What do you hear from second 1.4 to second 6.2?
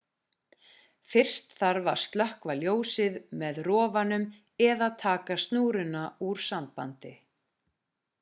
þarf að slökkva ljósið með rofanum eða taka snúruna